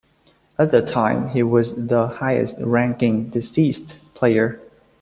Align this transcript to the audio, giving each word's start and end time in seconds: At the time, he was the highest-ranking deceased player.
At 0.57 0.71
the 0.71 0.81
time, 0.81 1.29
he 1.29 1.43
was 1.43 1.75
the 1.75 2.07
highest-ranking 2.07 3.29
deceased 3.29 3.97
player. 4.15 4.59